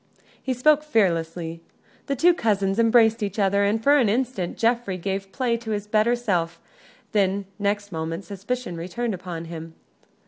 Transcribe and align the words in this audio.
He 0.41 0.55
spoke 0.55 0.81
fearlessly. 0.81 1.61
The 2.07 2.15
two 2.15 2.33
cousins 2.33 2.79
embraced 2.79 3.21
each 3.21 3.37
other, 3.37 3.63
and 3.63 3.83
for 3.83 3.97
an 3.99 4.09
instant 4.09 4.57
Geoffrey 4.57 4.97
gave 4.97 5.31
play 5.31 5.57
to 5.57 5.69
his 5.69 5.85
better 5.85 6.15
self; 6.15 6.59
then, 7.11 7.45
next 7.59 7.91
moment, 7.91 8.23
suspicion 8.25 8.77
returned 8.77 9.13
upon 9.13 9.45
him. 9.45 9.75